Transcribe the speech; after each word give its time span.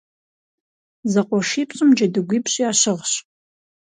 ЗэкъуэшипщӀым 1.11 1.89
джэдыгуипщӀ 1.97 2.59
ящыгъщ. 2.69 3.11